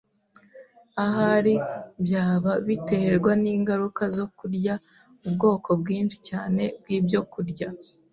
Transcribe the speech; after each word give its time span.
ahari 1.03 1.53
byaba 2.03 2.51
biterwa 2.67 3.31
n’ingaruka 3.43 4.03
zo 4.17 4.25
kurya 4.37 4.73
ubwoko 5.27 5.69
bwinshi 5.81 6.17
cyane 6.29 6.63
bw’ibyokurya. 6.79 7.67